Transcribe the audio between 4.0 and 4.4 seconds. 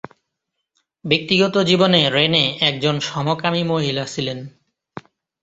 ছিলেন।